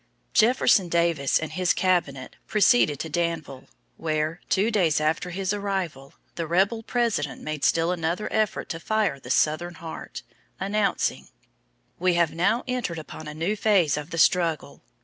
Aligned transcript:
Jefferson 0.33 0.89
Davis 0.89 1.37
and 1.37 1.51
his 1.51 1.73
cabinet 1.73 2.35
proceeded 2.47 2.99
to 2.99 3.07
Danville, 3.07 3.65
where, 3.97 4.41
two 4.49 4.71
days 4.71 4.99
after 4.99 5.29
his 5.29 5.53
arrival, 5.53 6.15
the 6.33 6.47
rebel 6.47 6.81
President 6.81 7.43
made 7.43 7.63
still 7.63 7.91
another 7.91 8.27
effort 8.33 8.67
to 8.69 8.79
fire 8.79 9.19
the 9.19 9.29
Southern 9.29 9.75
heart, 9.75 10.23
announcing, 10.59 11.27
"We 11.99 12.15
have 12.15 12.33
now 12.33 12.63
entered 12.67 12.97
upon 12.97 13.27
a 13.27 13.35
new 13.35 13.55
phase 13.55 13.95
of 13.95 14.09
the 14.09 14.17
struggle. 14.17 14.81